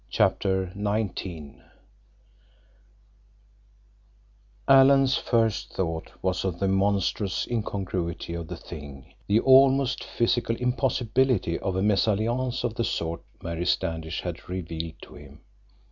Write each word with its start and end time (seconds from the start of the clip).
_"CHAPTER 0.09 0.71
XIX 0.73 1.61
Alan's 4.67 5.15
first 5.15 5.75
thought 5.75 6.11
was 6.23 6.43
of 6.43 6.57
the 6.57 6.67
monstrous 6.67 7.45
incongruity 7.45 8.33
of 8.33 8.47
the 8.47 8.57
thing, 8.57 9.13
the 9.27 9.39
almost 9.41 10.03
physical 10.03 10.55
impossibility 10.55 11.59
of 11.59 11.75
a 11.75 11.81
mésalliance 11.81 12.63
of 12.63 12.73
the 12.73 12.83
sort 12.83 13.21
Mary 13.43 13.67
Standish 13.67 14.21
had 14.21 14.49
revealed 14.49 14.95
to 15.03 15.13
him. 15.13 15.41